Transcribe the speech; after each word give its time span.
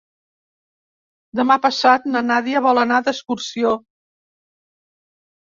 Demà 1.39 1.57
passat 1.67 2.09
na 2.15 2.23
Nàdia 2.29 2.63
vol 2.69 2.83
anar 2.85 2.99
d'excursió. 3.09 3.75